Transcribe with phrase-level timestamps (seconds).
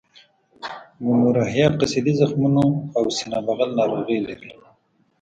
[1.05, 2.65] ګونورهیا قصدي زخمونو
[2.97, 4.51] او سینه بغل ناروغۍ لري.